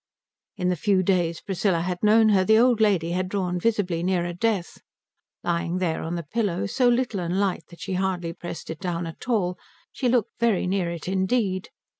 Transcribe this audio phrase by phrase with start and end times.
[0.57, 4.33] In the few days Priscilla had known her the old lady had drawn visibly nearer
[4.33, 4.81] death.
[5.43, 9.05] Lying there on the pillow, so little and light that she hardly pressed it down
[9.05, 9.59] at all,
[9.91, 11.69] she looked very near it indeed.